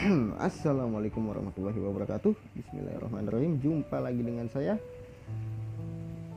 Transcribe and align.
Assalamualaikum 0.40 1.28
warahmatullahi 1.28 1.76
wabarakatuh. 1.76 2.32
Bismillahirrahmanirrahim. 2.56 3.60
Jumpa 3.60 4.00
lagi 4.00 4.24
dengan 4.24 4.48
saya 4.48 4.80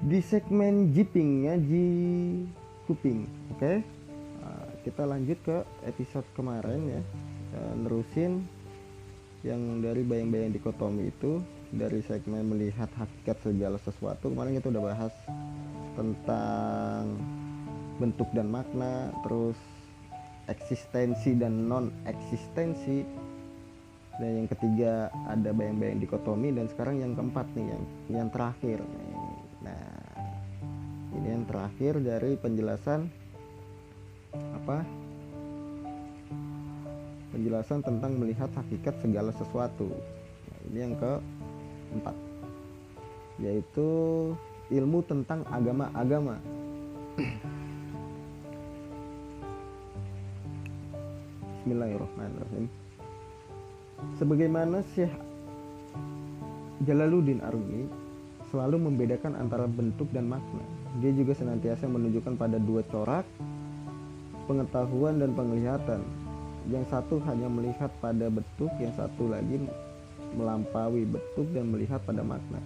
Di 0.04 0.20
segmen 0.20 0.92
Jiping 0.92 1.48
Ngaji 1.48 1.88
Kuping. 2.92 3.24
Oke? 3.56 3.80
Nah, 4.44 4.68
Kita 4.84 5.08
lanjut 5.08 5.40
ke 5.48 5.64
episode 5.88 6.28
kemarin 6.36 7.00
ya. 7.00 7.02
Nerusin 7.80 8.44
Yang 9.48 9.62
dari 9.80 10.04
bayang-bayang 10.04 10.52
dikotomi 10.52 11.08
itu 11.08 11.40
Dari 11.72 12.04
segmen 12.04 12.44
melihat 12.44 12.92
hakikat 13.00 13.48
segala 13.48 13.80
sesuatu. 13.80 14.28
Kemarin 14.28 14.60
kita 14.60 14.76
udah 14.76 14.84
bahas 14.92 15.14
Tentang 15.96 17.16
Bentuk 17.96 18.28
dan 18.36 18.52
makna 18.52 19.16
Terus 19.24 19.56
eksistensi 20.52 21.40
dan 21.40 21.72
non 21.72 21.88
eksistensi 22.04 23.32
dan 24.22 24.46
yang 24.46 24.50
ketiga 24.50 25.10
ada 25.26 25.50
bayang-bayang 25.50 25.98
dikotomi 25.98 26.54
dan 26.54 26.70
sekarang 26.70 27.02
yang 27.02 27.18
keempat 27.18 27.50
nih 27.58 27.66
yang 27.74 27.84
yang 28.12 28.30
terakhir 28.30 28.80
nah 29.66 30.04
ini 31.14 31.28
yang 31.30 31.46
terakhir 31.46 32.02
dari 32.02 32.34
penjelasan 32.38 33.06
apa? 34.34 34.82
Penjelasan 37.34 37.82
tentang 37.82 38.18
melihat 38.18 38.50
hakikat 38.54 38.98
segala 39.02 39.34
sesuatu. 39.34 39.90
Nah, 39.90 40.60
ini 40.70 40.78
yang 40.78 40.94
keempat. 40.98 42.16
Yaitu 43.42 43.90
ilmu 44.70 45.02
tentang 45.06 45.42
agama-agama. 45.50 46.38
Bismillahirrahmanirrahim 51.64 52.83
Sebagaimana 54.24 54.80
Syekh 54.96 55.12
Jalaluddin 56.88 57.44
Arumi 57.44 57.92
selalu 58.48 58.88
membedakan 58.88 59.36
antara 59.36 59.68
bentuk 59.68 60.08
dan 60.16 60.32
makna. 60.32 60.64
Dia 61.04 61.12
juga 61.12 61.36
senantiasa 61.36 61.92
menunjukkan 61.92 62.40
pada 62.40 62.56
dua 62.56 62.88
corak 62.88 63.28
pengetahuan 64.48 65.20
dan 65.20 65.36
penglihatan. 65.36 66.08
Yang 66.72 66.88
satu 66.88 67.20
hanya 67.28 67.52
melihat 67.52 67.92
pada 68.00 68.32
bentuk, 68.32 68.72
yang 68.80 68.96
satu 68.96 69.28
lagi 69.28 69.60
melampaui 70.40 71.04
bentuk 71.04 71.52
dan 71.52 71.68
melihat 71.68 72.00
pada 72.08 72.24
makna. 72.24 72.64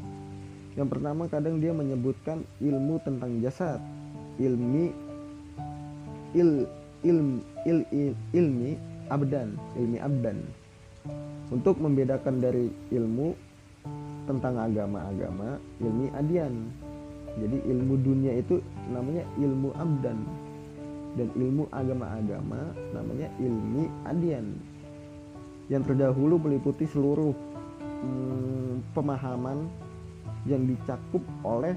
Yang 0.78 0.94
pertama 0.94 1.26
kadang 1.26 1.58
dia 1.58 1.74
menyebutkan 1.74 2.46
ilmu 2.62 3.02
tentang 3.02 3.42
jasad, 3.42 3.82
ilmi 4.38 4.94
il 6.38 6.70
ilm, 7.02 7.42
il, 7.66 7.82
il, 7.90 8.14
ilmi 8.38 8.78
abdan, 9.10 9.58
ilmi 9.74 9.98
abdan 9.98 10.38
untuk 11.48 11.80
membedakan 11.80 12.44
dari 12.44 12.68
ilmu 12.92 13.32
tentang 14.28 14.60
agama-agama 14.60 15.56
ilmi 15.80 16.12
adian. 16.12 16.68
Jadi 17.38 17.58
ilmu 17.70 17.96
dunia 18.02 18.34
itu 18.36 18.60
namanya 18.92 19.24
ilmu 19.40 19.70
abdan. 19.78 20.20
Dan 21.16 21.28
ilmu 21.34 21.66
agama-agama 21.72 22.76
namanya 22.92 23.32
ilmi 23.40 23.88
adian. 24.04 24.58
Yang 25.72 25.94
terdahulu 25.94 26.36
meliputi 26.44 26.84
seluruh 26.88 27.32
hmm, 28.04 28.84
pemahaman 28.92 29.72
yang 30.44 30.68
dicakup 30.68 31.24
oleh 31.48 31.74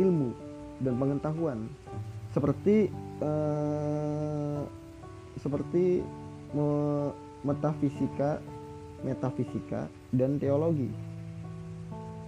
ilmu 0.00 0.32
dan 0.80 0.96
pengetahuan. 0.96 1.58
Seperti 2.32 2.88
eh, 3.20 4.60
seperti 5.40 6.00
metafisika 7.42 8.38
metafisika, 9.02 9.86
dan 10.14 10.38
teologi. 10.38 10.90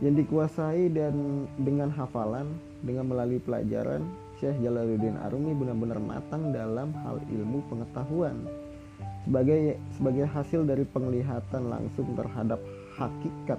Yang 0.02 0.26
dikuasai 0.26 0.90
dan 0.90 1.46
dengan 1.62 1.88
hafalan 1.94 2.50
dengan 2.82 3.08
melalui 3.08 3.40
pelajaran 3.40 4.04
Syekh 4.42 4.58
Jalaluddin 4.60 5.16
Arumi 5.22 5.54
benar-benar 5.54 6.02
matang 6.02 6.50
dalam 6.50 6.90
hal 7.06 7.22
ilmu 7.30 7.62
pengetahuan. 7.70 8.36
Sebagai 9.24 9.80
sebagai 9.96 10.26
hasil 10.28 10.68
dari 10.68 10.84
penglihatan 10.84 11.72
langsung 11.72 12.12
terhadap 12.12 12.60
hakikat 13.00 13.56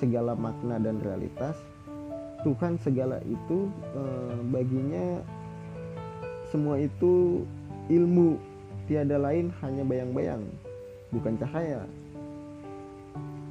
segala 0.00 0.32
makna 0.32 0.80
dan 0.80 0.98
realitas 1.04 1.54
Tuhan 2.44 2.76
segala 2.84 3.24
itu 3.24 3.72
eh, 3.96 4.38
baginya 4.52 5.24
semua 6.52 6.76
itu 6.76 7.42
ilmu. 7.88 8.36
Tiada 8.84 9.16
lain 9.16 9.48
hanya 9.64 9.80
bayang-bayang 9.80 10.44
bukan 11.08 11.40
cahaya 11.40 11.88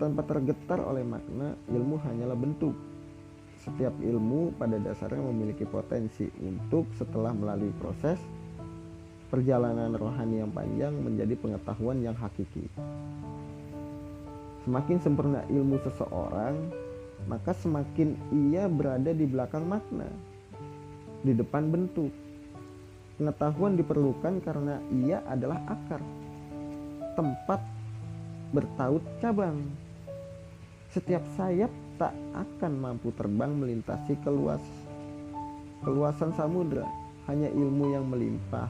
tanpa 0.03 0.28
tergetar 0.28 0.84
oleh 0.84 1.08
makna, 1.08 1.56
ilmu 1.72 1.96
hanyalah 2.03 2.36
bentuk. 2.36 2.75
Setiap 3.64 3.96
ilmu 4.03 4.52
pada 4.59 4.75
dasarnya 4.75 5.24
memiliki 5.31 5.64
potensi 5.64 6.28
untuk 6.44 6.91
setelah 7.00 7.31
melalui 7.31 7.72
proses 7.80 8.19
perjalanan 9.31 9.96
rohani 9.96 10.44
yang 10.44 10.52
panjang 10.52 10.91
menjadi 10.91 11.40
pengetahuan 11.40 12.03
yang 12.03 12.12
hakiki. 12.19 12.68
Semakin 14.68 15.00
sempurna 15.00 15.47
ilmu 15.47 15.80
seseorang, 15.88 16.56
maka 17.31 17.56
semakin 17.56 18.20
ia 18.52 18.68
berada 18.68 19.16
di 19.16 19.24
belakang 19.24 19.64
makna, 19.64 20.12
di 21.24 21.31
depan 21.31 21.72
bentuk. 21.72 22.12
Pengetahuan 23.16 23.80
diperlukan 23.80 24.44
karena 24.44 24.84
ia 24.91 25.24
adalah 25.31 25.64
akar, 25.72 26.03
tempat 27.16 27.64
bertaut 28.53 29.02
cabang. 29.18 29.66
Setiap 30.93 31.25
sayap 31.33 31.73
tak 31.97 32.13
akan 32.37 32.77
mampu 32.77 33.09
terbang 33.17 33.49
melintasi 33.49 34.13
keluas 34.21 34.61
keluasan 35.81 36.29
samudra. 36.37 36.85
Hanya 37.25 37.49
ilmu 37.49 37.97
yang 37.97 38.05
melimpah 38.13 38.69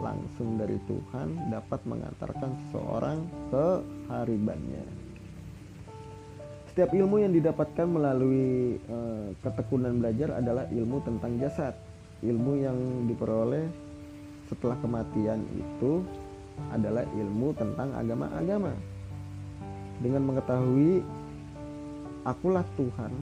langsung 0.00 0.56
dari 0.56 0.80
Tuhan 0.88 1.52
dapat 1.52 1.84
mengantarkan 1.84 2.50
seseorang 2.64 3.18
ke 3.52 3.66
haribannya. 4.08 4.88
Setiap 6.72 6.96
ilmu 6.96 7.20
yang 7.20 7.36
didapatkan 7.36 7.84
melalui 7.84 8.80
e, 8.80 8.98
ketekunan 9.44 10.00
belajar 10.00 10.40
adalah 10.40 10.64
ilmu 10.64 10.96
tentang 11.04 11.36
jasad. 11.36 11.76
Ilmu 12.24 12.52
yang 12.56 12.78
diperoleh 13.04 13.68
setelah 14.48 14.80
kematian 14.80 15.44
itu 15.52 16.00
adalah 16.72 17.04
ilmu 17.04 17.52
tentang 17.52 17.92
agama-agama. 17.92 18.72
Dengan 20.00 20.24
mengetahui 20.24 21.19
akulah 22.24 22.66
Tuhan. 22.76 23.12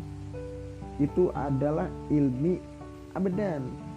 Itu 0.98 1.30
adalah 1.34 1.86
ilmi 2.10 2.58
abadan 3.14 3.88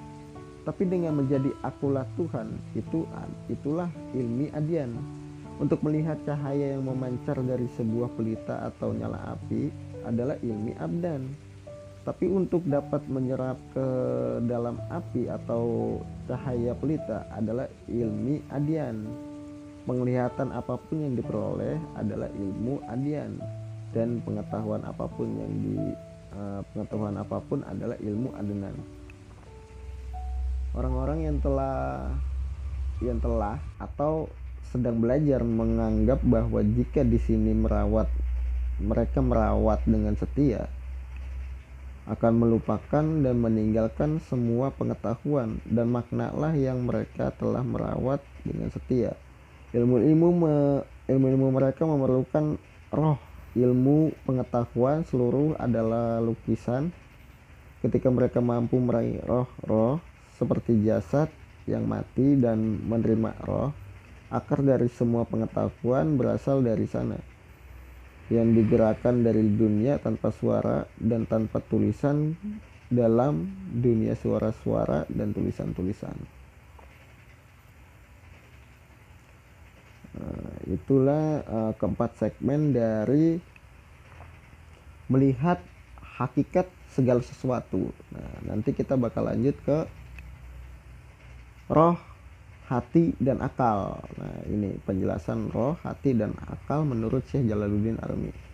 tapi 0.62 0.86
dengan 0.86 1.18
menjadi 1.18 1.50
akulah 1.66 2.06
Tuhan 2.14 2.54
itu 2.78 3.02
itulah 3.50 3.90
ilmi 4.14 4.54
adian 4.54 4.94
untuk 5.58 5.82
melihat 5.82 6.22
cahaya 6.22 6.78
yang 6.78 6.86
memancar 6.86 7.38
dari 7.42 7.66
sebuah 7.78 8.14
pelita 8.14 8.70
atau 8.70 8.94
nyala 8.94 9.38
api 9.38 9.74
adalah 10.06 10.38
ilmi 10.42 10.74
abdan. 10.78 11.26
Tapi 12.02 12.26
untuk 12.26 12.66
dapat 12.66 13.06
menyerap 13.06 13.62
ke 13.78 13.88
dalam 14.50 14.82
api 14.90 15.30
atau 15.30 15.98
cahaya 16.26 16.74
pelita 16.74 17.30
adalah 17.30 17.70
ilmi 17.86 18.42
adian 18.50 19.06
penglihatan 19.86 20.50
apa 20.50 20.78
pun 20.78 20.98
yang 20.98 21.14
diperoleh 21.18 21.78
adalah 21.98 22.30
ilmu 22.34 22.82
adian 22.90 23.38
dan 23.91 24.24
pengetahuan 24.24 24.81
apa 24.88 25.06
pun 25.12 25.28
yang 25.28 25.53
di 25.62 25.75
uh, 26.35 26.59
pengetahuan 26.72 27.16
apa 27.19 27.38
pun 27.44 27.63
adalah 27.68 27.96
ilmu 28.00 28.31
adenan 28.35 28.75
orang-orang 30.75 31.28
yang 31.28 31.38
telah 31.44 32.12
yang 33.03 33.19
telah 33.19 33.59
atau 33.81 34.31
sedang 34.72 35.03
belajar 35.03 35.44
menganggap 35.44 36.23
bahwa 36.23 36.64
jika 36.64 37.03
di 37.03 37.20
sini 37.20 37.52
merawat 37.52 38.08
mereka 38.79 39.20
merawat 39.20 39.84
dengan 39.84 40.16
setia 40.16 40.72
akan 42.09 42.34
melupakan 42.34 43.05
dan 43.05 43.35
meninggalkan 43.37 44.17
semua 44.26 44.73
pengetahuan 44.73 45.61
dan 45.70 45.94
maknalah 45.94 46.52
yang 46.58 46.82
mereka 46.90 47.29
telah 47.37 47.61
merawat 47.61 48.26
dengan 48.41 48.73
setia. 48.73 49.14
Ilmu-ilmu 49.72 50.28
ilmu-ilmu 51.08 51.47
mereka 51.53 51.85
memerlukan 51.85 52.58
roh 52.90 53.22
ilmu 53.58 54.16
pengetahuan 54.24 55.03
seluruh 55.03 55.59
adalah 55.59 56.24
lukisan 56.24 56.92
ketika 57.84 58.08
mereka 58.08 58.40
mampu 58.40 58.80
meraih 58.80 59.20
roh-roh 59.26 60.00
seperti 60.38 60.80
jasad 60.86 61.28
yang 61.68 61.86
mati 61.86 62.40
dan 62.40 62.82
menerima 62.88 63.36
roh 63.44 63.70
akar 64.32 64.64
dari 64.64 64.88
semua 64.88 65.28
pengetahuan 65.28 66.16
berasal 66.16 66.64
dari 66.64 66.88
sana 66.88 67.20
yang 68.32 68.56
digerakkan 68.56 69.28
dari 69.28 69.44
dunia 69.44 70.00
tanpa 70.00 70.32
suara 70.32 70.88
dan 70.96 71.28
tanpa 71.28 71.59
tulisan 71.59 72.32
dalam 72.88 73.44
dunia 73.76 74.16
suara-suara 74.16 75.04
dan 75.12 75.36
tulisan-tulisan. 75.36 76.16
Itulah 80.73 81.44
uh, 81.46 81.72
keempat 81.76 82.18
segmen 82.18 82.72
dari 82.72 83.38
melihat 85.12 85.59
hakikat 86.00 86.68
segala 86.91 87.20
sesuatu. 87.23 87.91
Nah 88.16 88.52
nanti 88.52 88.72
kita 88.72 88.96
bakal 88.96 89.28
lanjut 89.28 89.56
ke 89.64 89.78
roh 91.72 91.97
hati 92.72 93.12
dan 93.20 93.44
akal. 93.44 94.00
Nah 94.16 94.35
ini 94.47 94.79
penjelasan 94.88 95.52
roh 95.52 95.76
hati 95.84 96.16
dan 96.16 96.32
akal 96.47 96.88
menurut 96.88 97.28
Syekh 97.28 97.47
Jalaluddin 97.52 98.00
Armi 98.00 98.52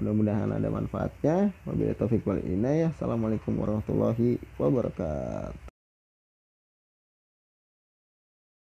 mudah-mudahan 0.00 0.48
ada 0.50 0.68
manfaatnya. 0.72 1.52
Wabillahi 1.68 1.98
taufik 2.00 2.24
wal 2.24 2.40
inayah 2.40 2.90
assalamualaikum 2.96 3.52
warahmatullahi 3.60 4.40
wabarakatuh 4.56 5.71